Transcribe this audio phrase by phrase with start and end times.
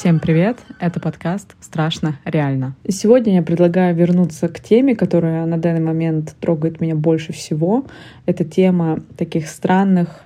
[0.00, 0.56] Всем привет!
[0.78, 2.74] Это подкаст «Страшно реально».
[2.84, 7.84] И сегодня я предлагаю вернуться к теме, которая на данный момент трогает меня больше всего.
[8.24, 10.22] Это тема таких странных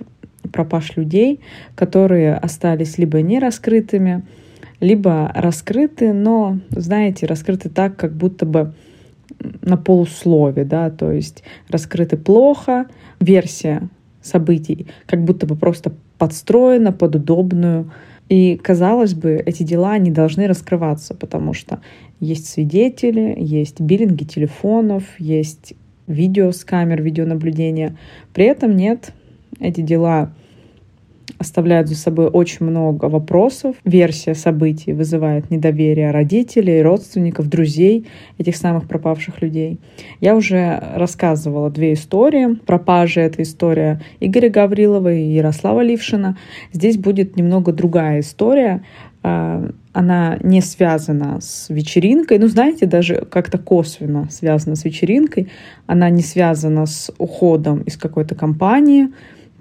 [0.52, 1.40] пропаж людей,
[1.75, 4.25] которые остались либо не раскрытыми,
[4.79, 8.75] либо раскрыты, но, знаете, раскрыты так, как будто бы
[9.41, 12.86] на полуслове, да, то есть раскрыты плохо,
[13.18, 13.88] версия
[14.22, 17.91] событий как будто бы просто подстроена под удобную
[18.29, 21.81] и, казалось бы, эти дела не должны раскрываться, потому что
[22.21, 25.75] есть свидетели, есть биллинги телефонов, есть
[26.07, 27.97] видео с камер видеонаблюдения.
[28.33, 29.13] При этом нет,
[29.61, 30.33] эти дела
[31.44, 33.77] оставляют за собой очень много вопросов.
[33.84, 38.06] Версия событий вызывает недоверие родителей, родственников, друзей
[38.39, 39.78] этих самых пропавших людей.
[40.20, 42.55] Я уже рассказывала две истории.
[42.66, 46.36] Пропажи— это история Игоря Гаврилова и Ярослава Лившина.
[46.72, 48.82] Здесь будет немного другая история.
[49.22, 55.48] А, она не связана с вечеринкой, ну, знаете, даже как-то косвенно связана с вечеринкой.
[55.86, 59.08] Она не связана с уходом из какой-то компании.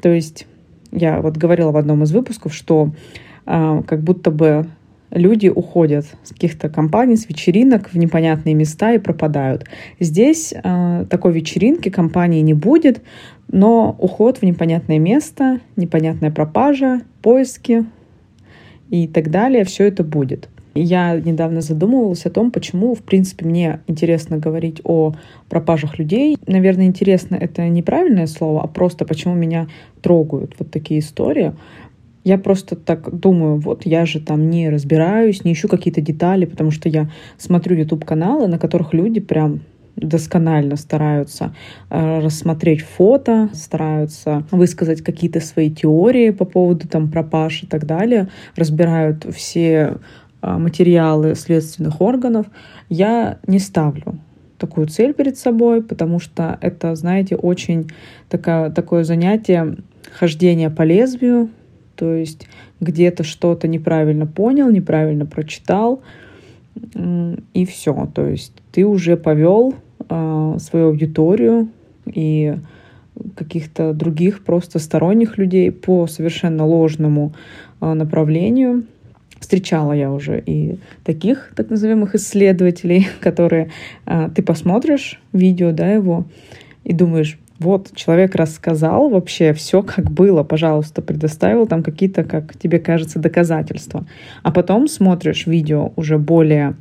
[0.02, 0.47] То есть
[0.94, 2.91] я вот говорила в одном из выпусков, что
[3.45, 4.67] э, как будто бы
[5.11, 9.66] люди уходят с каких-то компаний, с вечеринок в непонятные места и пропадают.
[9.99, 13.02] Здесь э, такой вечеринки компании не будет,
[13.47, 17.86] но уход в непонятное место, непонятная пропажа, поиски
[18.89, 20.49] и так далее, все это будет.
[20.75, 25.13] Я недавно задумывалась о том, почему, в принципе, мне интересно говорить о
[25.49, 26.38] пропажах людей.
[26.47, 29.67] Наверное, интересно— это неправильное слово, а просто почему меня
[30.02, 31.53] трогают вот такие истории.
[32.23, 36.71] Я просто так думаю, вот я же там не разбираюсь, не ищу какие-то детали, потому
[36.71, 39.61] что я смотрю YouTube-каналы, на которых люди прям
[39.95, 41.53] досконально стараются
[41.89, 48.30] э, рассмотреть фото, стараются высказать какие-то свои теории по поводу там пропаж и так далее,
[48.55, 49.98] разбирают все
[50.43, 52.48] материалы следственных органов,
[52.89, 54.20] я не ставлю
[54.58, 57.89] такую цель перед собой, потому что это, знаете, очень
[58.30, 59.77] такая, такое занятие
[60.17, 61.49] хождения по лезвию,
[61.95, 62.48] то есть
[62.80, 66.02] где-то что-то неправильно понял, неправильно прочитал,
[67.54, 68.10] и все.
[68.14, 69.75] То есть ты уже повел
[70.10, 71.67] э, свою аудиторию
[72.05, 72.55] и
[73.36, 77.33] каких-то других просто сторонних людей по совершенно ложному
[77.80, 78.86] э, направлению,
[79.43, 83.71] встречала я уже и таких так называемых исследователей, которые
[84.05, 86.26] а, ты посмотришь видео, да, его,
[86.86, 92.80] и думаешь, вот человек рассказал вообще все, как было, пожалуйста, предоставил там какие-то, как тебе
[92.80, 94.05] кажется, доказательства.
[94.43, 96.75] А потом смотришь видео уже более,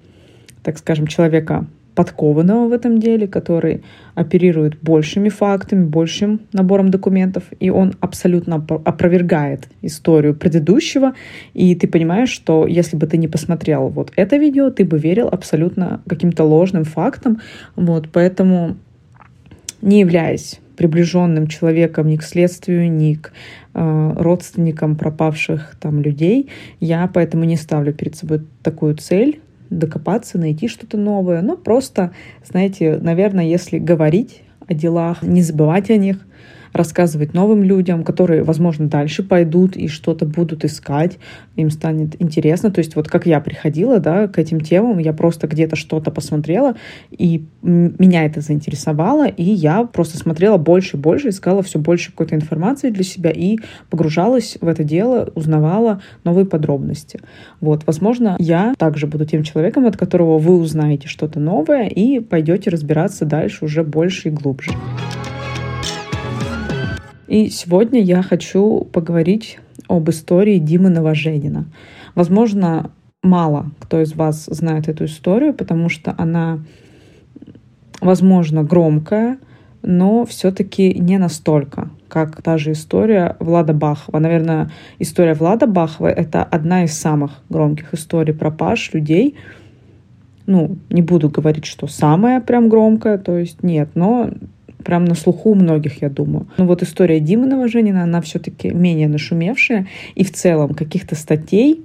[0.62, 3.82] так скажем, человека подкованного в этом деле, который
[4.14, 11.14] оперирует большими фактами, большим набором документов, и он абсолютно опровергает историю предыдущего,
[11.54, 15.28] и ты понимаешь, что если бы ты не посмотрел вот это видео, ты бы верил
[15.28, 17.40] абсолютно каким-то ложным фактам,
[17.76, 18.76] вот, поэтому
[19.82, 23.32] не являясь приближенным человеком ни к следствию, ни к
[23.74, 26.48] э, родственникам пропавших там людей,
[26.80, 29.40] я поэтому не ставлю перед собой такую цель
[29.78, 31.42] докопаться, найти что-то новое.
[31.42, 32.12] Но просто,
[32.44, 36.18] знаете, наверное, если говорить о делах, не забывать о них,
[36.72, 41.18] рассказывать новым людям, которые, возможно, дальше пойдут и что-то будут искать,
[41.56, 42.70] им станет интересно.
[42.70, 46.76] То есть вот как я приходила да, к этим темам, я просто где-то что-то посмотрела,
[47.10, 52.34] и меня это заинтересовало, и я просто смотрела больше и больше, искала все больше какой-то
[52.34, 53.58] информации для себя и
[53.90, 57.20] погружалась в это дело, узнавала новые подробности.
[57.60, 62.70] Вот, возможно, я также буду тем человеком, от которого вы узнаете что-то новое и пойдете
[62.70, 64.72] разбираться дальше уже больше и глубже.
[67.32, 71.64] И сегодня я хочу поговорить об истории Димы Новоженина.
[72.14, 72.90] Возможно,
[73.22, 76.58] мало кто из вас знает эту историю, потому что она,
[78.02, 79.38] возможно, громкая,
[79.80, 84.18] но все-таки не настолько, как та же история Влада Бахова.
[84.18, 89.36] Наверное, история Влада Бахова— это одна из самых громких историй пропаж людей.
[90.44, 94.28] Ну, не буду говорить, что самая прям громкая, то есть нет, но
[94.84, 96.46] прям на слуху у многих, я думаю.
[96.58, 99.86] Но вот история Димы Новоженина, она все-таки менее нашумевшая.
[100.14, 101.84] И в целом каких-то статей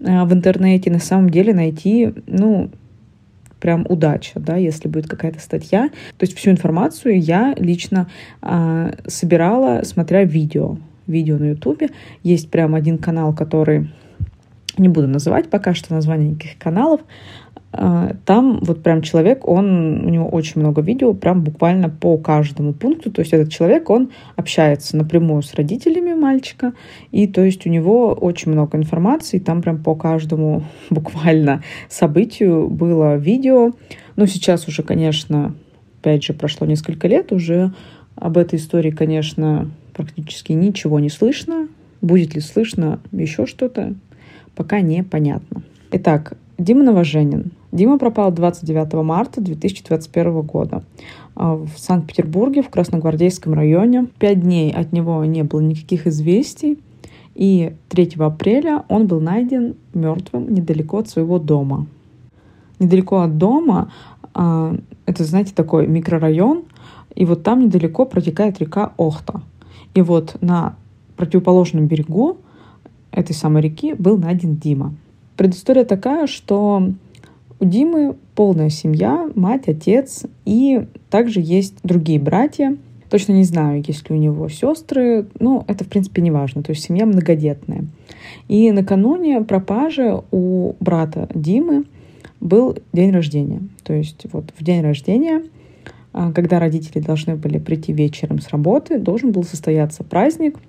[0.00, 2.70] э, в интернете на самом деле найти, ну,
[3.60, 5.88] прям удача, да, если будет какая-то статья.
[6.18, 8.08] То есть всю информацию я лично
[8.42, 10.76] э, собирала, смотря видео.
[11.06, 11.88] Видео на Ютубе.
[12.22, 13.90] Есть прям один канал, который
[14.78, 17.00] не буду называть пока что название никаких каналов,
[18.24, 23.10] там вот прям человек, он, у него очень много видео, прям буквально по каждому пункту.
[23.10, 26.72] То есть этот человек, он общается напрямую с родителями мальчика,
[27.10, 33.16] и то есть у него очень много информации, там прям по каждому буквально событию было
[33.16, 33.72] видео.
[34.16, 35.54] Ну, сейчас уже, конечно,
[36.00, 37.72] опять же, прошло несколько лет, уже
[38.14, 41.68] об этой истории, конечно, практически ничего не слышно.
[42.00, 43.94] Будет ли слышно еще что-то,
[44.54, 45.62] пока непонятно.
[45.90, 47.52] Итак, Дима Новоженин.
[47.74, 50.84] Дима пропал 29 марта 2021 года
[51.34, 54.06] а, в Санкт-Петербурге, в Красногвардейском районе.
[54.20, 56.78] Пять дней от него не было никаких известий.
[57.34, 61.86] И 3 апреля он был найден мертвым недалеко от своего дома.
[62.78, 63.90] Недалеко от дома,
[64.34, 66.62] а, это, знаете, такой микрорайон,
[67.16, 69.40] и вот там недалеко протекает река Охта.
[69.94, 70.76] И вот на
[71.16, 72.36] противоположном берегу
[73.10, 74.94] этой самой реки был найден Дима.
[75.36, 76.92] Предыстория такая, что
[77.60, 82.76] у Димы полная семья, мать, отец, и также есть другие братья.
[83.10, 86.62] Точно не знаю, есть ли у него сестры, но это, в принципе, не важно.
[86.62, 87.84] То есть семья многодетная.
[88.48, 91.84] И накануне пропажи у брата Димы
[92.40, 93.60] был день рождения.
[93.84, 95.42] То есть вот в день рождения,
[96.12, 100.58] а, когда родители должны были прийти вечером с работы, должен был состояться праздник—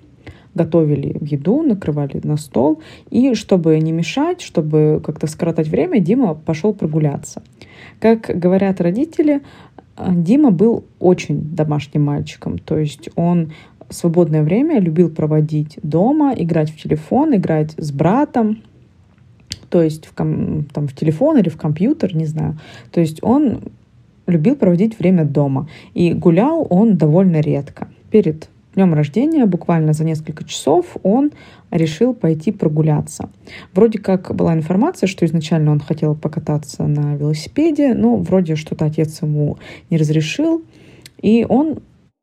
[0.56, 2.80] готовили еду, накрывали на стол.
[3.10, 7.42] И чтобы не мешать, чтобы как-то скоротать время, Дима пошел прогуляться.
[8.00, 9.42] Как говорят родители,
[10.10, 12.58] Дима был очень домашним мальчиком.
[12.58, 13.52] То есть он
[13.88, 18.62] свободное время любил проводить дома, играть в телефон, играть с братом,
[19.70, 22.58] то есть в, ком, там, в телефон или в компьютер, не знаю.
[22.90, 23.60] То есть он
[24.26, 25.68] любил проводить время дома.
[25.94, 27.88] И гулял он довольно редко.
[28.10, 31.32] Перед днем рождения, буквально за несколько часов, он
[31.70, 33.30] решил пойти прогуляться.
[33.72, 39.20] Вроде как была информация, что изначально он хотел покататься на велосипеде, но вроде что-то отец
[39.22, 39.58] ему
[39.90, 40.62] не разрешил.
[41.20, 41.80] И он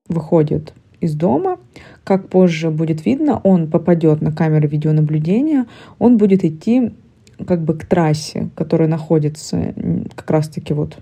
[0.07, 1.57] выходит из дома.
[2.03, 5.65] Как позже будет видно, он попадет на камеры видеонаблюдения,
[5.99, 6.93] он будет идти
[7.47, 9.73] как бы к трассе, которая находится
[10.15, 10.99] как раз-таки вот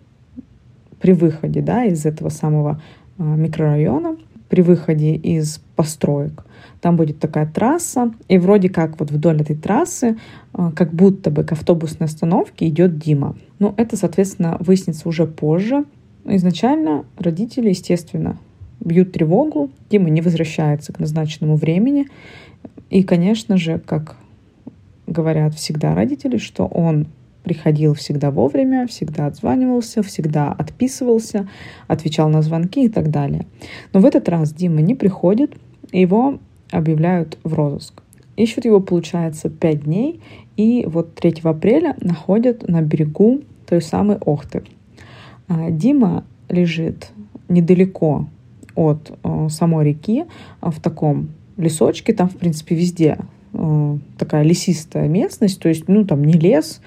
[0.99, 2.81] при выходе да, из этого самого
[3.17, 4.17] а, микрорайона
[4.51, 6.43] при выходе из построек.
[6.81, 10.17] Там будет такая трасса, и вроде как вот вдоль этой трассы,
[10.51, 13.37] а, как будто бы к автобусной остановке идет Дима.
[13.59, 15.85] Но это, соответственно, выяснится уже позже.
[16.25, 18.37] Изначально родители, естественно,
[18.81, 22.07] бьют тревогу, Дима не возвращается к назначенному времени.
[22.89, 24.17] И, конечно же, как
[25.07, 27.07] говорят всегда родители, что он
[27.43, 31.47] приходил всегда вовремя, всегда отзванивался, всегда отписывался,
[31.87, 33.45] отвечал на звонки и так далее.
[33.93, 35.55] Но в этот раз Дима не приходит,
[35.91, 36.39] его
[36.71, 38.01] объявляют в розыск.
[38.37, 40.21] Ищут его, получается, пять дней,
[40.57, 44.63] и вот 3 апреля находят на берегу той самой Охты.
[45.47, 47.11] А, Дима лежит
[47.49, 48.27] недалеко
[48.75, 50.25] от э, самой реки,
[50.61, 53.17] в таком лесочке, там, в принципе, везде
[53.53, 56.81] э, такая лесистая местность, то есть, ну, там не лес,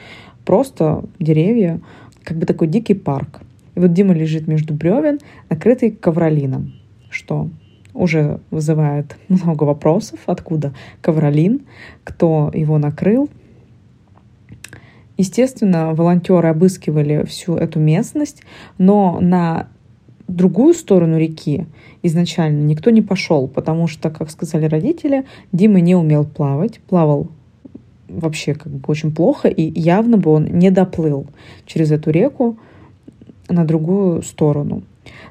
[0.45, 1.81] просто деревья,
[2.23, 3.43] как бы такой дикий парк.
[3.75, 5.19] И вот Дима лежит между бревен,
[5.51, 6.73] накрытый ковролином,
[7.11, 7.49] что
[7.93, 11.63] уже вызывает много вопросов, откуда ковролин,
[12.03, 13.29] кто его накрыл.
[15.17, 18.43] Естественно, волонтеры обыскивали всю эту местность,
[18.79, 19.69] но на
[20.27, 21.67] другую сторону реки
[22.03, 27.29] изначально никто не пошел, потому что, как сказали родители, Дима не умел плавать, плавал
[28.09, 31.27] вообще как бы очень плохо, и явно бы он не доплыл
[31.67, 32.59] через эту реку
[33.49, 34.83] на другую сторону.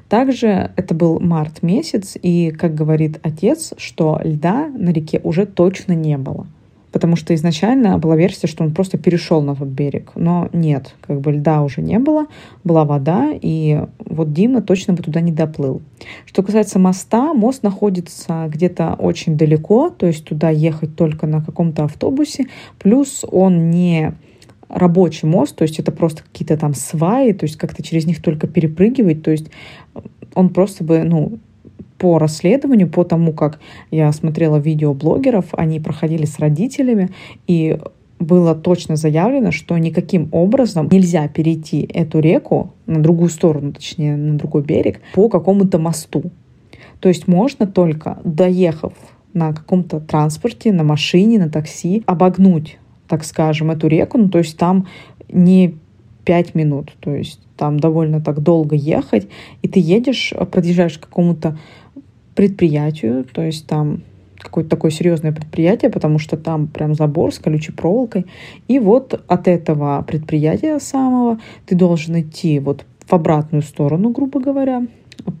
[0.08, 5.92] Также это был март месяц, и, как говорит отец, что льда на реке уже точно
[5.92, 6.46] не было
[6.94, 10.12] потому что изначально была версия, что он просто перешел на тот берег.
[10.14, 12.26] Но нет, как бы льда уже не было,
[12.62, 15.82] была вода, и вот Дима точно бы туда не доплыл.
[16.24, 21.82] Что касается моста, мост находится где-то очень далеко, то есть туда ехать только на каком-то
[21.82, 22.46] автобусе,
[22.78, 24.12] плюс он не
[24.68, 28.46] рабочий мост, то есть это просто какие-то там сваи, то есть как-то через них только
[28.46, 29.50] перепрыгивать, то есть
[30.36, 31.40] он просто бы, ну,
[32.04, 37.08] по расследованию, по тому, как я смотрела видео блогеров, они проходили с родителями,
[37.46, 37.78] и
[38.18, 44.36] было точно заявлено, что никаким образом нельзя перейти эту реку на другую сторону, точнее, на
[44.36, 46.24] другой берег, по какому-то мосту.
[47.00, 48.92] То есть можно только, доехав
[49.32, 52.76] на каком-то транспорте, на машине, на такси, обогнуть,
[53.08, 54.18] так скажем, эту реку.
[54.18, 54.88] Ну, то есть там
[55.30, 55.76] не
[56.26, 59.28] пять минут, то есть там довольно так долго ехать,
[59.62, 61.56] и ты едешь, подъезжаешь к какому-то
[62.34, 64.02] предприятию, то есть там
[64.38, 68.26] какое-то такое серьезное предприятие, потому что там прям забор с колючей проволокой.
[68.68, 74.86] И вот от этого предприятия самого ты должен идти вот в обратную сторону, грубо говоря,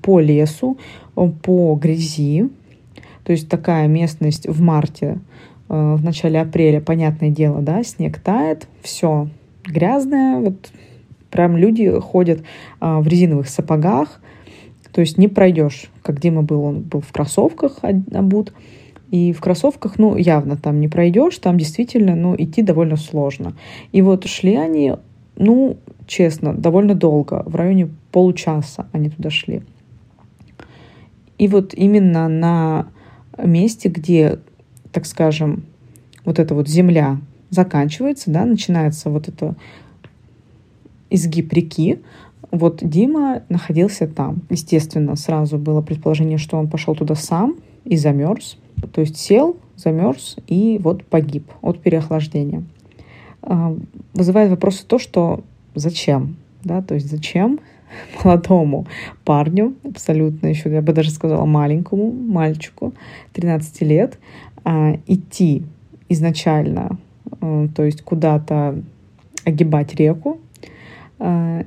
[0.02, 0.78] по лесу,
[1.14, 2.48] по грязи.
[3.24, 5.18] То есть такая местность в марте,
[5.68, 9.28] э, в начале апреля, понятное дело, да, снег тает, все
[9.64, 10.70] грязное, вот
[11.30, 12.42] прям люди ходят
[12.80, 14.20] а, в резиновых сапогах,
[14.94, 18.52] то есть не пройдешь, как Дима был, он был в кроссовках обут,
[19.10, 23.54] и в кроссовках, ну, явно там не пройдешь, там действительно, ну, идти довольно сложно.
[23.90, 24.94] И вот шли они,
[25.36, 29.62] ну, честно, довольно долго, в районе получаса они туда шли.
[31.38, 32.86] И вот именно на
[33.36, 34.38] месте, где,
[34.92, 35.64] так скажем,
[36.24, 37.18] вот эта вот земля
[37.50, 39.56] заканчивается, да, начинается вот это
[41.10, 41.98] изгиб реки,
[42.56, 44.42] вот Дима находился там.
[44.50, 48.58] Естественно, сразу было предположение, что он пошел туда сам и замерз.
[48.92, 52.64] То есть сел, замерз и вот погиб от переохлаждения.
[53.42, 53.76] А,
[54.12, 55.42] вызывает вопрос то, что
[55.74, 56.36] зачем?
[56.62, 57.60] Да, то есть зачем
[58.24, 58.86] молодому
[59.24, 62.94] парню, абсолютно еще, я бы даже сказала, маленькому мальчику,
[63.32, 64.18] 13 лет,
[64.64, 65.64] а, идти
[66.08, 66.98] изначально,
[67.40, 68.82] э, то есть куда-то
[69.44, 70.38] огибать реку,
[71.18, 71.64] а,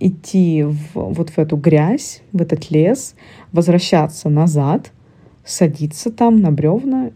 [0.00, 3.14] идти в, вот в эту грязь, в этот лес,
[3.52, 4.90] возвращаться назад,
[5.44, 7.10] садиться там на бревна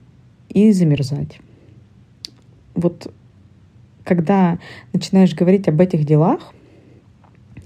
[0.51, 1.41] и замерзать.
[2.75, 3.13] Вот
[4.05, 4.59] когда
[4.93, 6.53] начинаешь говорить об этих делах,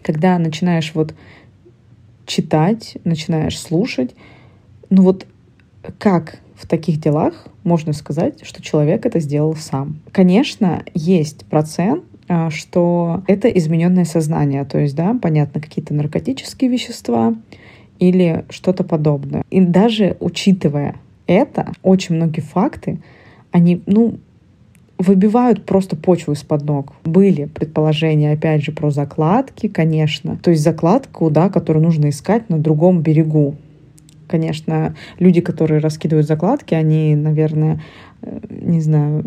[0.03, 1.15] когда начинаешь вот
[2.25, 4.15] читать, начинаешь слушать,
[4.89, 5.27] ну вот
[5.99, 10.01] как в таких делах можно сказать, что человек это сделал сам?
[10.13, 12.05] Конечно, есть процент,
[12.51, 17.35] что это измененное сознание, то есть, да, понятно, какие-то наркотические вещества
[17.99, 19.45] или что-то подобное.
[19.51, 22.99] И даже учитывая это, очень многие факты,
[23.51, 24.19] они, ну,
[24.99, 26.93] выбивают просто почву из-под ног.
[27.05, 30.37] Были предположения, опять же, про закладки, конечно.
[30.43, 33.55] То есть закладку, да, которую нужно искать на другом берегу.
[34.27, 37.81] Конечно, люди, которые раскидывают закладки, они, наверное,
[38.23, 39.25] э, не знаю,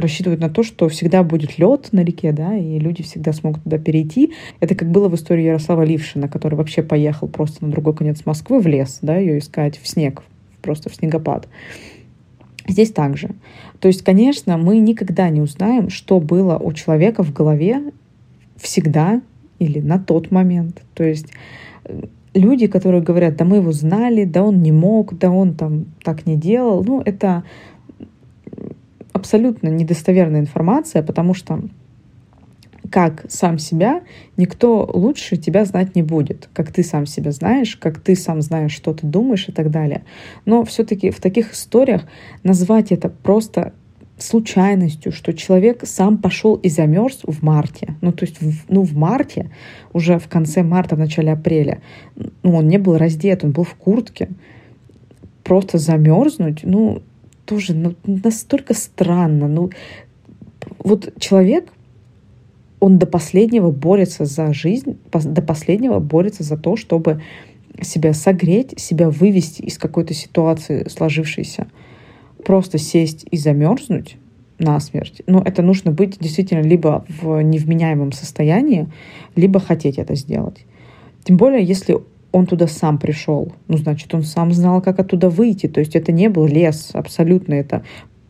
[0.00, 3.78] рассчитывают на то, что всегда будет лед на реке, да, и люди всегда смогут туда
[3.78, 4.32] перейти.
[4.60, 8.60] Это как было в истории Ярослава Лившина, который вообще поехал просто на другой конец Москвы
[8.60, 10.22] в лес, да, ее искать в снег,
[10.62, 11.48] просто в снегопад.
[12.66, 13.30] Здесь также.
[13.80, 17.92] То есть, конечно, мы никогда не узнаем, что было у человека в голове
[18.56, 19.22] всегда
[19.58, 20.82] или на тот момент.
[20.94, 21.28] То есть
[21.84, 22.02] э,
[22.34, 26.26] люди, которые говорят, да мы его знали, да он не мог, да он там так
[26.26, 27.44] не делал, ну это
[29.18, 31.60] абсолютно недостоверная информация, потому что
[32.90, 34.02] как сам себя
[34.36, 38.72] никто лучше тебя знать не будет, как ты сам себя знаешь, как ты сам знаешь,
[38.72, 40.04] что ты думаешь и так далее.
[40.46, 42.04] Но все-таки в таких историях
[42.42, 43.74] назвать это просто
[44.18, 47.94] случайностью, что человек сам пошел и замерз в марте.
[48.00, 49.50] Ну, то есть, в, ну, в марте,
[49.92, 51.80] уже в конце марта, в начале апреля,
[52.42, 54.28] ну, он не был раздет, он был в куртке.
[55.44, 57.02] Просто замерзнуть, ну,
[57.48, 59.48] тоже ну, настолько странно.
[59.48, 59.70] Ну,
[60.78, 61.72] вот человек
[62.80, 67.22] он до последнего борется за жизнь, до последнего борется за то, чтобы
[67.80, 71.68] себя согреть, себя вывести из какой-то ситуации сложившейся.
[72.44, 74.16] Просто сесть и замерзнуть
[74.58, 75.22] насмерть.
[75.26, 78.88] Ну, это нужно быть действительно либо в невменяемом состоянии,
[79.36, 80.64] либо хотеть это сделать.
[81.24, 81.98] Тем более, если
[82.32, 85.66] он туда сам пришел, ну, значит, он сам знал, как оттуда выйти.
[85.66, 87.82] То есть это не был лес, абсолютно это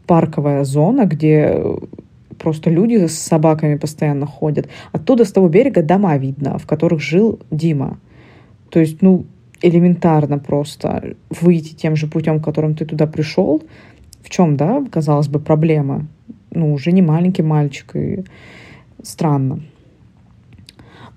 [0.07, 1.63] парковая зона, где
[2.39, 4.69] просто люди с собаками постоянно ходят.
[4.93, 7.99] Оттуда, с того берега, дома видно, в которых жил Дима.
[8.71, 9.27] То есть, ну,
[9.61, 13.63] элементарно просто выйти тем же путем, которым ты туда пришел.
[14.23, 16.07] В чем, да, казалось бы, проблема?
[16.51, 18.25] Ну, уже не маленький мальчик, и
[19.03, 19.61] странно.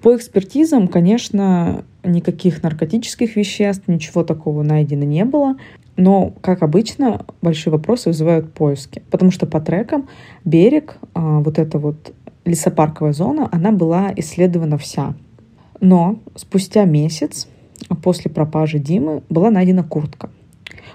[0.01, 5.57] По экспертизам, конечно, никаких наркотических веществ, ничего такого найдено не было.
[5.97, 10.07] Но, как обычно, большие вопросы вызывают поиски, потому что по трекам
[10.45, 12.13] берег, а, вот эта вот
[12.45, 15.13] лесопарковая зона, она была исследована вся.
[15.79, 17.47] Но спустя месяц
[18.03, 20.29] после пропажи Димы была найдена куртка.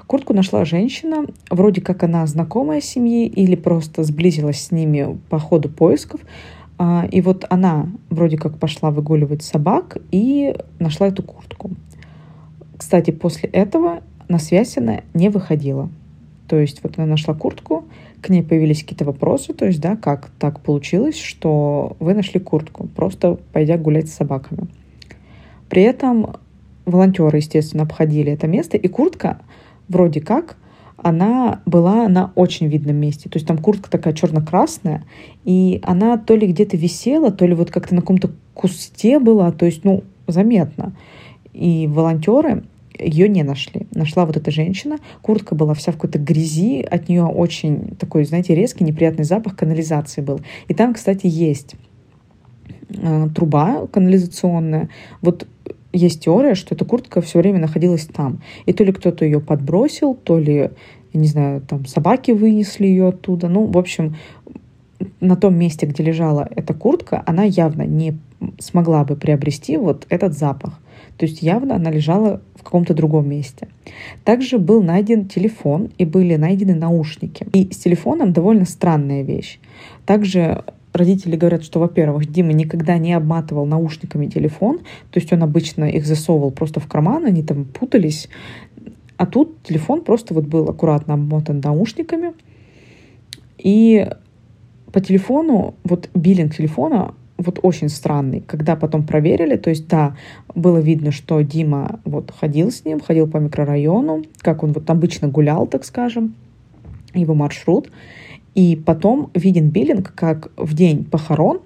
[0.06, 5.68] Куртку нашла женщина, вроде как она знакомая семьи или просто сблизилась с ними по ходу
[5.68, 6.20] поисков.
[6.78, 11.70] А, и вот она вроде как пошла выгуливать собак и нашла эту куртку.
[12.76, 15.88] Кстати, после этого на связь она не выходила.
[16.48, 17.84] То есть вот она нашла куртку,
[18.20, 22.86] к ней появились какие-то вопросы, то есть, да, как так получилось, что вы нашли куртку,
[22.88, 24.68] просто пойдя гулять с собаками.
[25.68, 26.36] При этом
[26.84, 29.40] волонтеры, естественно, обходили это место, и куртка
[29.88, 30.56] вроде как
[30.96, 33.28] она была на очень видном месте.
[33.28, 35.04] То есть там куртка такая черно-красная,
[35.44, 39.66] и она то ли где-то висела, то ли вот как-то на каком-то кусте была, то
[39.66, 40.96] есть, ну, заметно.
[41.52, 42.64] И волонтеры
[42.98, 43.86] ее не нашли.
[43.94, 44.98] Нашла вот эта женщина.
[45.22, 46.80] Куртка была вся в какой-то грязи.
[46.82, 50.40] От нее очень такой, знаете, резкий, неприятный запах канализации был.
[50.68, 51.76] И там, кстати, есть
[52.88, 54.88] э, труба канализационная.
[55.20, 55.46] Вот
[55.96, 58.40] есть теория, что эта куртка все время находилась там.
[58.66, 60.70] И то ли кто-то ее подбросил, то ли,
[61.12, 63.48] я не знаю, там собаки вынесли ее оттуда.
[63.48, 64.16] Ну, в общем,
[65.20, 68.18] на том месте, где лежала эта куртка, она явно не
[68.58, 70.78] смогла бы приобрести вот этот запах.
[71.16, 73.68] То есть явно она лежала в каком-то другом месте.
[74.24, 77.46] Также был найден телефон и были найдены наушники.
[77.54, 79.58] И с телефоном довольно странная вещь.
[80.04, 80.62] Также
[80.96, 84.78] родители говорят, что, во-первых, Дима никогда не обматывал наушниками телефон,
[85.10, 88.28] то есть он обычно их засовывал просто в карман, они там путались,
[89.16, 92.32] а тут телефон просто вот был аккуратно обмотан наушниками,
[93.58, 94.08] и
[94.92, 98.40] по телефону, вот биллинг телефона вот очень странный.
[98.40, 100.16] Когда потом проверили, то есть, да,
[100.54, 105.28] было видно, что Дима вот ходил с ним, ходил по микрорайону, как он вот обычно
[105.28, 106.34] гулял, так скажем,
[107.14, 107.90] его маршрут.
[108.56, 111.60] И потом виден биллинг, как в день похорон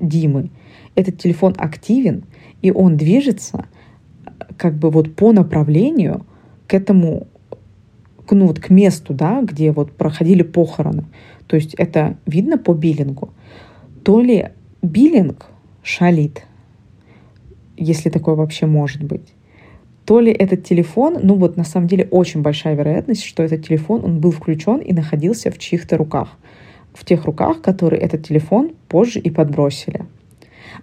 [0.00, 0.50] Димы
[0.96, 2.24] этот телефон активен,
[2.62, 3.66] и он движется
[4.58, 6.26] как бы вот по направлению
[6.66, 7.28] к этому,
[8.28, 11.04] ну вот к месту, да, где вот проходили похороны.
[11.46, 13.30] То есть это видно по биллингу.
[14.02, 14.48] То ли
[14.82, 15.46] биллинг
[15.84, 16.44] шалит,
[17.76, 19.32] если такое вообще может быть,
[20.10, 24.04] то ли этот телефон, ну вот на самом деле очень большая вероятность, что этот телефон,
[24.04, 26.36] он был включен и находился в чьих-то руках.
[26.92, 30.06] В тех руках, которые этот телефон позже и подбросили.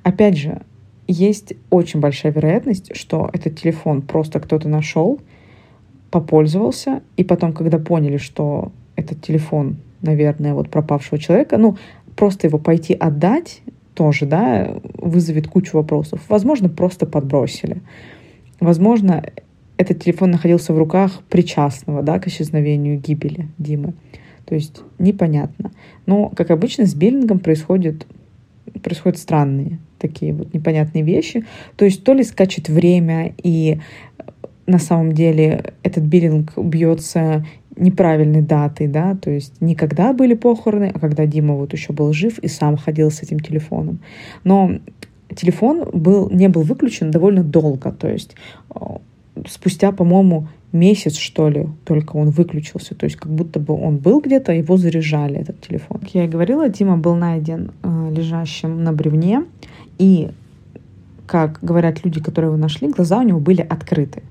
[0.01, 0.61] Опять же,
[1.09, 5.19] есть очень большая вероятность, что этот телефон просто кто-то нашел,
[6.09, 11.75] попользовался, и потом, когда поняли, что этот телефон, наверное, вот пропавшего человека, ну,
[12.15, 13.61] просто его пойти отдать
[13.93, 16.21] тоже, да, вызовет кучу вопросов.
[16.29, 17.81] Возможно, просто подбросили.
[18.59, 19.23] Возможно,
[19.77, 23.93] этот телефон находился в руках причастного да, к исчезновению гибели Димы.
[24.45, 25.71] То есть непонятно.
[26.05, 28.07] Но, как обычно, с биллингом происходят,
[28.81, 31.45] происходят странные такие вот непонятные вещи.
[31.75, 33.79] То есть то ли скачет время, и
[34.65, 40.91] на самом деле этот биллинг бьется неправильной датой, да, то есть не когда были похороны,
[40.93, 43.99] а когда Дима вот еще был жив и сам ходил с этим телефоном.
[44.43, 44.79] Но
[45.35, 48.35] телефон был, не был выключен довольно долго, то есть
[48.73, 48.79] э,
[49.47, 52.95] спустя, по-моему, месяц, что ли, только он выключился.
[52.95, 55.99] То есть как будто бы он был где-то, его заряжали, этот телефон.
[55.99, 59.45] Как я и говорила, Дима был найден э, лежащим на бревне.
[59.97, 60.29] И,
[61.25, 64.23] как говорят люди, которые его нашли, глаза у него были открыты.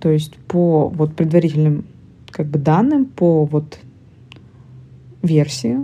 [0.00, 1.84] То есть по вот предварительным
[2.30, 3.78] как бы данным, по вот
[5.22, 5.76] версии,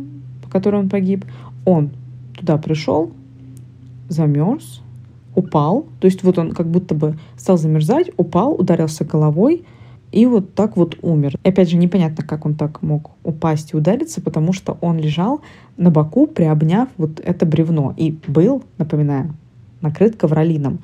[0.43, 1.25] по которой он погиб,
[1.65, 1.91] он
[2.35, 3.13] туда пришел,
[4.09, 4.83] замерз,
[5.35, 9.65] упал, то есть вот он как будто бы стал замерзать, упал, ударился головой
[10.13, 11.37] и вот так вот умер.
[11.45, 15.43] И опять же, непонятно, как он так мог упасть и удариться, потому что он лежал
[15.77, 17.93] на боку, приобняв вот это бревно.
[17.97, 19.35] И был, напоминаю,
[19.83, 20.79] накрыт ковролином.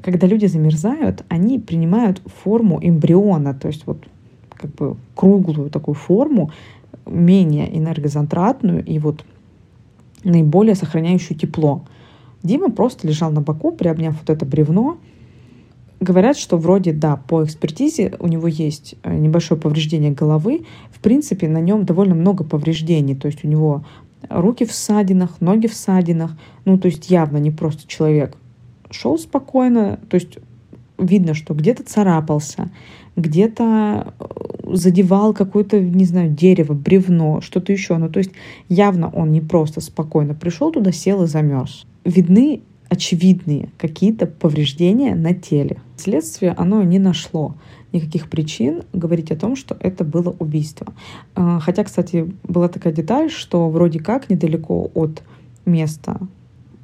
[0.00, 3.98] Когда люди замерзают, они принимают форму эмбриона, то есть вот
[4.54, 6.52] как бы круглую такую форму,
[7.06, 9.24] менее энергозатратную и вот
[10.24, 11.84] наиболее сохраняющую тепло.
[12.42, 14.98] Дима просто лежал на боку, приобняв вот это бревно.
[16.00, 20.64] Говорят, что вроде, да, по экспертизе у него есть э, небольшое повреждение головы.
[20.92, 23.16] В принципе, на нем довольно много повреждений.
[23.16, 23.84] То есть у него
[24.28, 26.36] руки в ссадинах, ноги в ссадинах.
[26.64, 28.36] Ну, то есть явно не просто человек
[28.90, 29.98] шел спокойно.
[30.08, 30.38] То есть
[30.98, 32.70] видно, что где-то царапался,
[33.16, 37.96] где-то э, задевал какое-то, не знаю, дерево, бревно, что-то еще.
[37.96, 38.30] Ну, то есть
[38.68, 45.34] явно он не просто спокойно пришел туда, сел и замерз видны очевидные какие-то повреждения на
[45.34, 45.80] теле.
[45.96, 47.54] Следствие, оно не нашло
[47.92, 50.94] никаких причин говорить о том, что это было убийство.
[51.34, 55.22] А, хотя, кстати, была такая деталь, что вроде как недалеко от
[55.64, 56.18] места,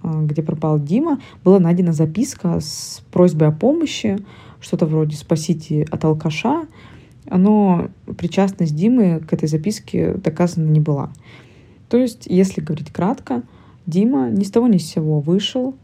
[0.02, 4.18] а, где пропал Дима, была найдена записка с просьбой о помощи,
[4.60, 6.66] что-то вроде «спасите от алкаша»,
[7.30, 11.10] но причастность Димы к этой записке доказана не была.
[11.88, 13.42] То есть, если говорить кратко,
[13.86, 15.74] Дима ни с того ни с сего вышел,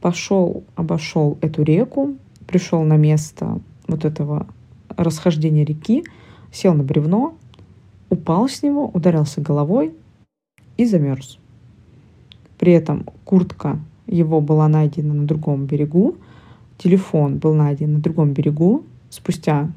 [0.00, 4.46] пошел, обошел эту реку, пришел на место вот этого
[4.88, 6.04] расхождения реки,
[6.52, 7.34] сел на бревно,
[8.08, 9.94] упал с него, ударился головой
[10.76, 11.38] и замерз.
[12.58, 16.16] При этом куртка его была найдена на другом берегу,
[16.78, 18.84] телефон был найден на другом берегу.
[19.10, 19.70] Спустя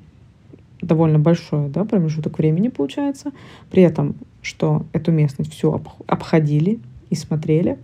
[0.81, 3.31] довольно большой да, промежуток времени получается.
[3.71, 6.79] При этом, что эту местность всю обходили
[7.13, 7.77] и смотрели.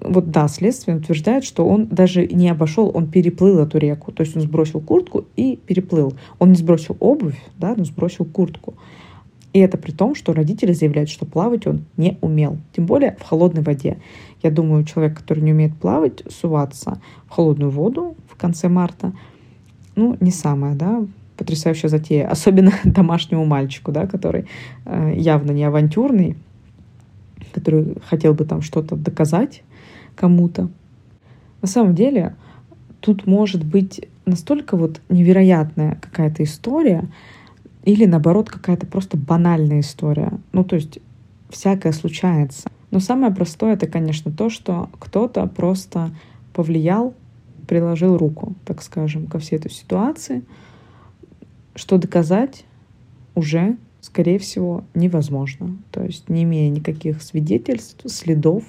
[0.00, 4.12] Вот да, следствие утверждает, что он даже не обошел, он переплыл эту реку.
[4.12, 6.14] То есть он сбросил куртку и переплыл.
[6.38, 8.74] Он не сбросил обувь, да, но сбросил куртку.
[9.52, 12.58] И это при том, что родители заявляют, что плавать он не умел.
[12.76, 13.98] Тем более в холодной воде.
[14.42, 19.12] Я думаю, человек, который не умеет плавать, суваться в холодную воду в конце марта,
[19.96, 21.04] ну, не самое, да,
[21.36, 22.28] потрясающая затея.
[22.28, 24.46] Особенно домашнему мальчику, да, который
[24.84, 26.36] э, явно не авантюрный,
[27.52, 29.62] который хотел бы там что-то доказать
[30.16, 30.68] кому-то.
[31.62, 32.36] На самом деле,
[33.00, 37.08] тут может быть настолько вот невероятная какая-то история,
[37.84, 40.32] или наоборот какая-то просто банальная история.
[40.52, 40.98] Ну, то есть
[41.48, 42.70] всякое случается.
[42.90, 46.10] Но самое простое это, конечно, то, что кто-то просто
[46.52, 47.14] повлиял,
[47.66, 50.42] приложил руку, так скажем, ко всей этой ситуации,
[51.74, 52.64] что доказать
[53.34, 55.76] уже, скорее всего, невозможно.
[55.90, 58.64] То есть не имея никаких свидетельств, следов,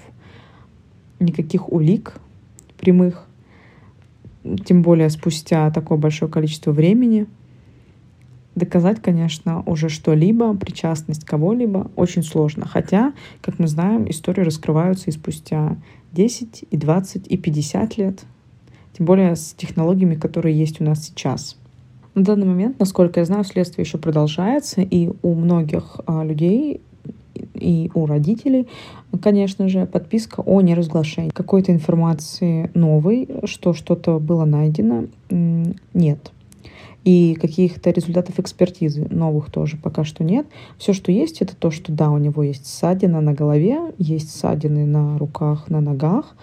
[1.20, 2.15] никаких улик
[2.78, 3.28] прямых,
[4.65, 7.28] тем более спустя такое большое количество времени,
[8.56, 12.65] доказать, конечно, уже что-либо, причастность кого-либо очень сложно.
[12.65, 15.78] Хотя, как мы знаем, истории раскрываются и спустя
[16.13, 18.24] 10, и 20, и 50 лет.
[18.94, 21.59] Тем более с технологиями, которые есть у нас сейчас.
[22.15, 26.82] На данный момент, насколько я знаю, следствие еще продолжается, и у многих а, людей
[27.54, 28.67] и у родителей,
[29.22, 31.30] конечно же, подписка о неразглашении.
[31.30, 36.32] Какой-то информации новой, что что-то было найдено, нет.
[37.06, 40.48] И каких-то результатов экспертизы новых тоже пока что нет.
[40.78, 44.86] Все, что есть, это то, что да, у него есть ссадина на голове, есть ссадины
[44.86, 46.36] на руках, на ногах,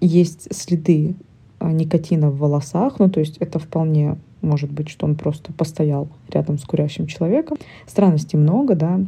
[0.00, 1.16] есть следы
[1.60, 6.58] никотина в волосах, ну то есть это вполне может быть, что он просто постоял рядом
[6.58, 7.58] с курящим человеком.
[7.86, 9.00] Странностей много, да,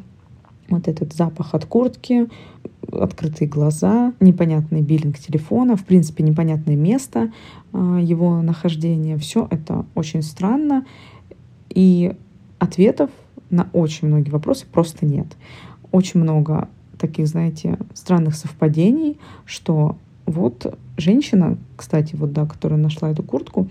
[0.69, 2.29] вот этот запах от куртки,
[2.91, 7.33] открытые глаза, непонятный биллинг телефона, в принципе, непонятное место
[7.73, 9.17] а, его нахождения.
[9.17, 10.85] Все это очень странно.
[11.71, 12.15] И
[12.59, 13.11] ответов
[13.51, 15.27] на очень многие вопросы просто нет.
[15.91, 23.23] Очень много таких, знаете, странных совпадений, что вот женщина, кстати, вот да, которая нашла эту
[23.23, 23.69] куртку,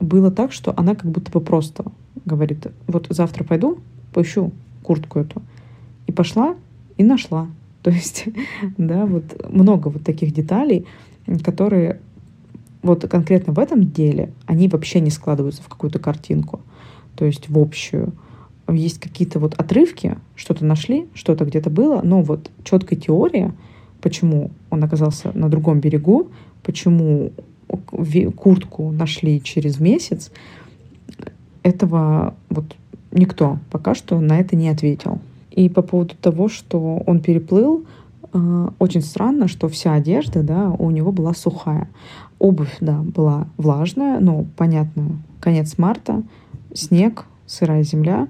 [0.00, 1.84] было так, что она как будто бы просто
[2.24, 3.78] говорит, вот завтра пойду,
[4.12, 5.42] поищу куртку эту.
[6.06, 6.56] И пошла,
[6.96, 7.48] и нашла.
[7.82, 8.26] То есть,
[8.78, 10.86] да, вот много вот таких деталей,
[11.42, 12.00] которые
[12.82, 16.60] вот конкретно в этом деле, они вообще не складываются в какую-то картинку,
[17.14, 18.12] то есть в общую.
[18.68, 23.52] Есть какие-то вот отрывки, что-то нашли, что-то где-то было, но вот четкая теория,
[24.02, 26.30] почему он оказался на другом берегу,
[26.62, 27.32] почему
[28.36, 30.30] куртку нашли через месяц,
[31.62, 32.76] этого вот
[33.12, 35.20] никто пока что на это не ответил.
[35.50, 37.84] И по поводу того, что он переплыл,
[38.32, 41.88] э, очень странно, что вся одежда, да, у него была сухая.
[42.38, 46.22] Обувь, да, была влажная, но, понятно, конец марта,
[46.74, 48.28] снег, сырая земля.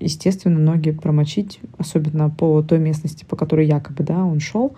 [0.00, 4.74] Естественно, ноги промочить, особенно по той местности, по которой якобы, да, он шел,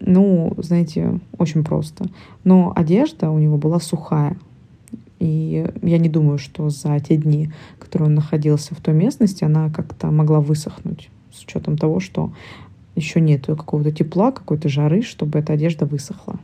[0.00, 2.06] ну, знаете, очень просто.
[2.44, 4.36] Но одежда у него была сухая.
[5.18, 9.70] И я не думаю, что за те дни, которые он находился в той местности, она
[9.70, 12.32] как-то могла высохнуть с учетом того, что
[12.94, 16.38] еще нет какого-то тепла, какой-то жары, чтобы эта одежда высохла.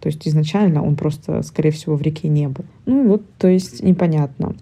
[0.00, 2.64] То есть изначально он просто, скорее всего, в реке не был.
[2.86, 4.54] Ну вот, то есть непонятно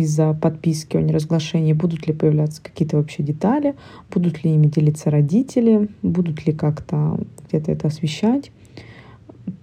[0.00, 3.74] из-за подписки о неразглашении, будут ли появляться какие-то вообще детали,
[4.10, 8.50] будут ли ими делиться родители, будут ли как-то где-то это освещать,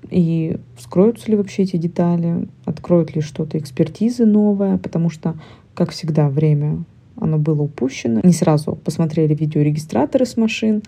[0.10, 5.40] и вскроются ли вообще эти детали, откроют ли что-то экспертизы новое, потому что,
[5.74, 6.84] как всегда, время
[7.16, 8.20] оно было упущено.
[8.24, 10.82] Не сразу посмотрели видеорегистраторы с машин,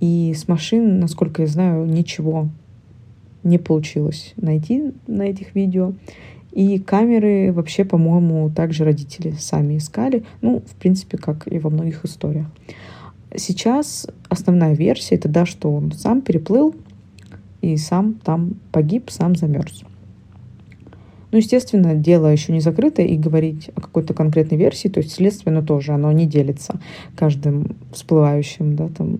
[0.00, 2.48] и с машин, насколько я знаю, ничего
[3.44, 5.92] не получилось найти на этих видео.
[6.54, 10.24] И камеры вообще, по-моему, также родители сами искали.
[10.40, 12.46] Ну, в принципе, как и во многих историях.
[13.36, 16.72] Сейчас основная версия это да, что он сам переплыл
[17.60, 19.82] и сам там погиб, сам замерз.
[21.32, 25.52] Ну, естественно, дело еще не закрыто, и говорить о какой-то конкретной версии, то есть следствие,
[25.52, 26.78] но тоже, оно не делится
[27.16, 29.18] каждым всплывающим да, там,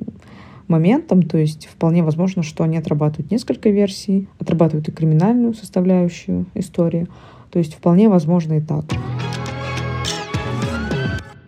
[0.68, 7.07] моментом, то есть вполне возможно, что они отрабатывают несколько версий, отрабатывают и криминальную составляющую истории,
[7.50, 8.85] то есть вполне возможно и так.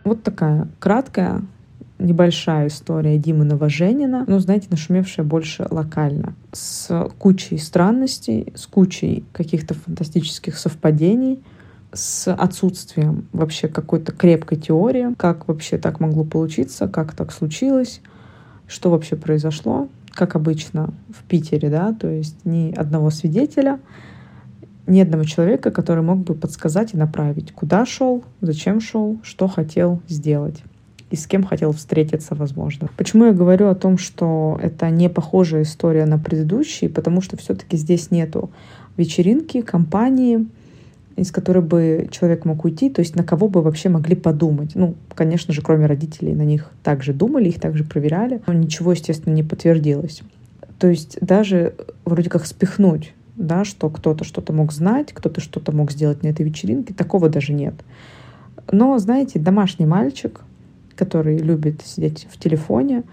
[0.04, 1.42] Вот такая краткая
[1.98, 9.74] небольшая история Димы Новоженина, но, знаете, нашумевшая больше локально, с кучей странностей, с кучей каких-то
[9.74, 11.42] фантастических совпадений,
[11.92, 18.00] с отсутствием вообще какой-то крепкой теории, как вообще так могло получиться, как так случилось,
[18.66, 23.78] что вообще произошло, как обычно в Питере, да, то есть ни одного свидетеля,
[24.86, 30.00] ни одного человека, который мог бы подсказать и направить, куда шел, зачем шел, что хотел
[30.08, 30.62] сделать
[31.10, 32.88] и с кем хотел встретиться, возможно.
[32.96, 36.90] Почему я говорю о том, что это не похожая история на предыдущие?
[36.90, 38.50] Потому что все-таки здесь нету
[38.96, 40.46] вечеринки, компании,
[41.16, 44.72] из которой бы человек мог уйти, то есть на кого бы вообще могли подумать.
[44.74, 49.32] Ну, конечно же, кроме родителей, на них также думали, их также проверяли, но ничего, естественно,
[49.32, 50.22] не подтвердилось.
[50.78, 51.74] То есть даже
[52.04, 56.44] вроде как спихнуть, да, что кто-то что-то мог знать, кто-то что-то мог сделать на этой
[56.44, 57.74] вечеринке, такого даже нет.
[58.70, 60.40] Но, знаете, домашний мальчик,
[60.96, 63.04] который любит сидеть в телефоне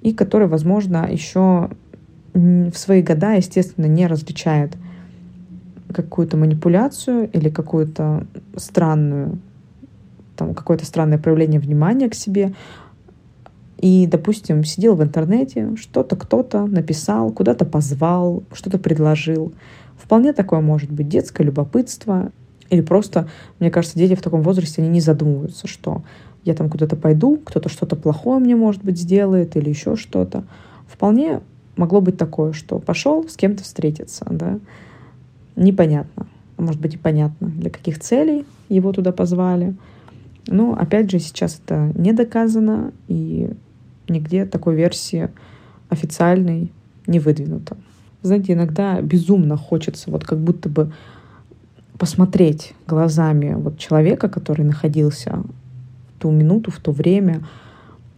[0.00, 1.70] и который, возможно, еще
[2.34, 4.76] в свои года, естественно, не различает
[5.92, 8.26] какую-то манипуляцию или какую-то
[8.56, 9.38] странную,
[10.36, 12.54] там, какое-то странное проявление внимания к себе,
[13.82, 19.52] и, допустим, сидел в интернете, что-то кто-то написал, куда-то позвал, что-то предложил.
[19.96, 22.30] Вполне такое может быть детское любопытство.
[22.70, 23.28] Или просто,
[23.58, 26.02] мне кажется, дети в таком возрасте, они не задумываются, что
[26.44, 30.44] я там куда-то пойду, кто-то что-то плохое мне, может быть, сделает или еще что-то.
[30.86, 31.40] Вполне
[31.76, 34.60] могло быть такое, что пошел с кем-то встретиться, да,
[35.56, 39.74] непонятно, а может быть и понятно, для каких целей его туда позвали.
[40.46, 43.50] Но, опять же, сейчас это не доказано, и
[44.08, 45.30] нигде такой версии
[45.88, 46.72] официальной
[47.06, 47.76] не выдвинуто.
[48.22, 50.92] Знаете, иногда безумно хочется вот как будто бы
[51.98, 55.42] посмотреть глазами вот человека, который находился
[56.18, 57.42] ту минуту, в то время,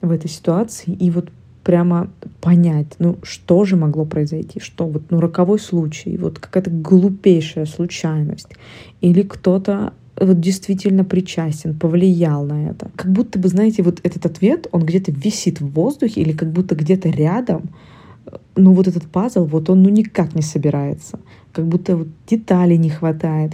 [0.00, 1.30] в этой ситуации, и вот
[1.64, 7.66] прямо понять, ну, что же могло произойти, что вот, ну, роковой случай, вот какая-то глупейшая
[7.66, 8.48] случайность,
[9.00, 12.90] или кто-то вот действительно причастен, повлиял на это.
[12.94, 16.74] Как будто бы, знаете, вот этот ответ, он где-то висит в воздухе или как будто
[16.74, 17.70] где-то рядом,
[18.56, 21.18] но вот этот пазл, вот он ну никак не собирается.
[21.52, 23.52] Как будто вот деталей не хватает.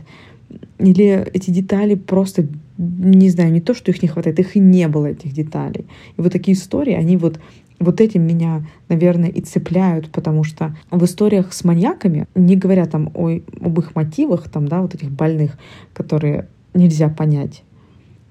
[0.79, 2.47] Или эти детали просто
[2.81, 5.87] не знаю, не то, что их не хватает, их и не было, этих деталей.
[6.17, 7.39] И вот такие истории, они вот
[7.81, 13.11] вот этим меня, наверное, и цепляют, потому что в историях с маньяками, не говоря там
[13.15, 15.59] о, об их мотивах, там, да, вот этих больных,
[15.95, 17.65] которые нельзя понять,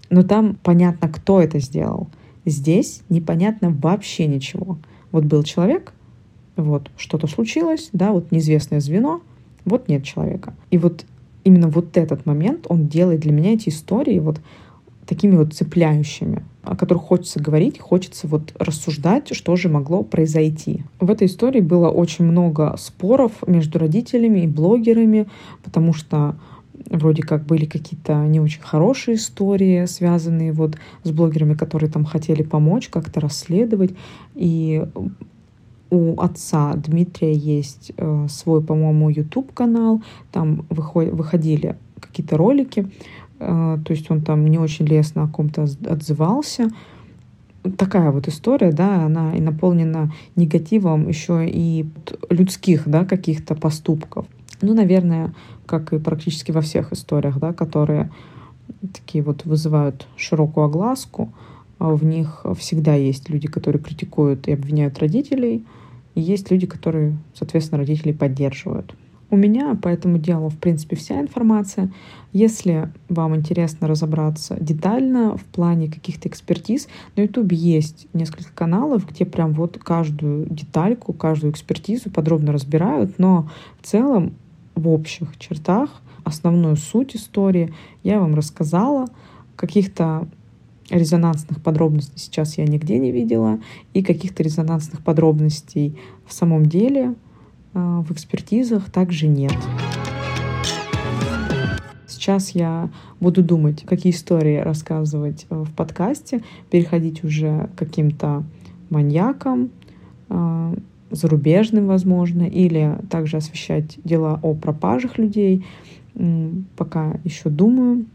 [0.10, 2.08] но там понятно, кто это сделал.
[2.46, 4.78] Здесь непонятно вообще ничего.
[5.12, 5.94] Вот был человек,
[6.56, 9.22] вот что-то случилось, да, вот неизвестное звено,
[9.66, 10.54] вот нет человека.
[10.72, 11.06] И вот
[11.44, 14.42] именно вот этот момент, он делает для меня эти истории вот
[15.10, 20.84] такими вот цепляющими, о которых хочется говорить, хочется вот рассуждать, что же могло произойти.
[21.00, 25.28] В этой истории было очень много споров между родителями и блогерами,
[25.63, 26.36] потому что
[26.91, 32.43] вроде как были какие-то не очень хорошие истории, связанные вот с блогерами, которые там хотели
[32.43, 33.95] помочь, как-то расследовать.
[34.36, 34.86] И
[35.89, 42.88] у отца Дмитрия есть э, свой, по-моему, YouTube-канал, там выход, выходили какие-то ролики,
[43.39, 46.69] то есть он там не очень лестно о ком-то отзывался.
[47.78, 51.89] Такая вот история, да, она и наполнена негативом еще и
[52.30, 54.25] людских, да, каких-то поступков.
[54.62, 55.34] Ну, наверное,
[55.65, 58.12] как и практически во всех историях, да, которые
[58.93, 61.34] такие вот вызывают широкую огласку,
[61.80, 65.65] а в них всегда есть люди, которые критикуют и обвиняют родителей,
[66.15, 68.95] и есть люди, которые, соответственно, родителей поддерживают.
[69.32, 71.92] У меня по этому делу, в принципе, вся информация.
[72.34, 79.26] Если вам интересно разобраться детально в плане каких-то экспертиз, на YouTube есть несколько каналов, где
[79.26, 84.34] прям вот каждую детальку, каждую экспертизу подробно разбирают, но в целом
[84.74, 89.08] в общих чертах основную суть истории я вам рассказала.
[89.56, 90.28] Каких-то
[90.89, 93.60] резонансных подробностей сейчас я нигде не видела,
[93.94, 97.13] и каких-то резонансных подробностей в самом деле
[97.74, 99.56] в экспертизах также нет.
[102.08, 108.44] Сейчас я буду думать, какие истории рассказывать э, в подкасте, переходить уже к каким-то
[108.90, 109.70] маньякам,
[110.30, 110.76] а,
[111.12, 115.66] зарубежным, возможно, или также освещать дела о пропажах людей.
[116.76, 118.06] Пока еще думаю,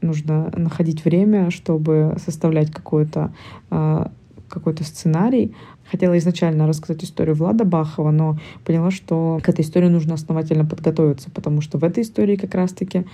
[0.00, 3.32] нужно находить время, чтобы составлять какой-то
[3.70, 4.12] а,
[4.48, 5.54] какой-то сценарий.
[5.90, 11.30] Хотела изначально рассказать историю Влада Бахова, но поняла, что к этой истории нужно основательно подготовиться,
[11.30, 13.06] потому что в этой истории как раз-таки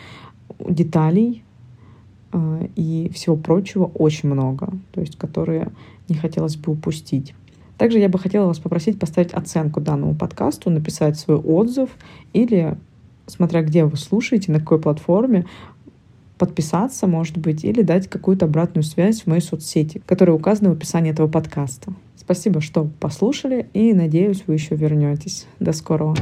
[0.59, 1.45] деталей
[2.33, 5.71] э, и всего прочего очень много, то есть которые
[6.09, 7.35] не хотелось бы упустить.
[7.79, 11.91] Также я бы хотела вас попросить поставить оценку данному подкасту, написать свой отзыв
[12.33, 12.77] или
[13.27, 15.47] смотря где вы слушаете, на какой платформе,
[16.39, 21.13] подписаться, может быть, или дать какую-то обратную связь в моей соцсети, которая указана в описании
[21.13, 21.93] этого подкаста.
[22.17, 25.47] Спасибо, что послушали, и надеюсь, вы еще вернетесь.
[25.61, 26.17] До скорого.